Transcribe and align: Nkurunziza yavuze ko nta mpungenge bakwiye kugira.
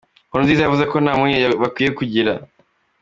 Nkurunziza 0.27 0.61
yavuze 0.63 0.83
ko 0.91 0.95
nta 0.99 1.11
mpungenge 1.17 1.47
bakwiye 1.63 1.89
kugira. 1.99 2.31